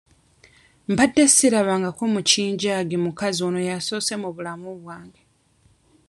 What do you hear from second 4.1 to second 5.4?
mu bulamu bwange.